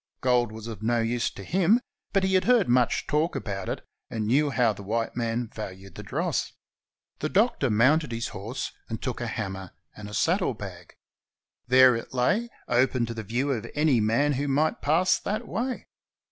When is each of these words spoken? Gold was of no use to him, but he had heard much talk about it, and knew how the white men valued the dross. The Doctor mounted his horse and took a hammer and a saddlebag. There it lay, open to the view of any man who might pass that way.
Gold 0.21 0.51
was 0.51 0.65
of 0.65 0.81
no 0.81 0.99
use 0.99 1.29
to 1.29 1.43
him, 1.43 1.79
but 2.11 2.23
he 2.23 2.33
had 2.33 2.45
heard 2.45 2.67
much 2.67 3.05
talk 3.05 3.35
about 3.35 3.69
it, 3.69 3.85
and 4.09 4.25
knew 4.25 4.49
how 4.49 4.73
the 4.73 4.81
white 4.81 5.15
men 5.15 5.47
valued 5.53 5.93
the 5.93 6.01
dross. 6.01 6.53
The 7.19 7.29
Doctor 7.29 7.69
mounted 7.69 8.11
his 8.11 8.29
horse 8.29 8.71
and 8.89 8.99
took 8.99 9.21
a 9.21 9.27
hammer 9.27 9.73
and 9.95 10.09
a 10.09 10.15
saddlebag. 10.15 10.95
There 11.67 11.95
it 11.95 12.15
lay, 12.15 12.49
open 12.67 13.05
to 13.05 13.13
the 13.13 13.21
view 13.21 13.51
of 13.51 13.67
any 13.75 13.99
man 14.01 14.33
who 14.33 14.47
might 14.47 14.81
pass 14.81 15.19
that 15.19 15.47
way. 15.47 15.85